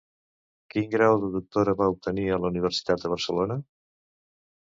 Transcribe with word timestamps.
Quin 0.75 0.87
grau 0.93 1.17
de 1.23 1.27
doctora 1.33 1.75
va 1.81 1.89
obtenir 1.95 2.25
a 2.37 2.41
la 2.45 2.51
Universitat 2.53 3.05
de 3.05 3.11
Barcelona? 3.13 3.59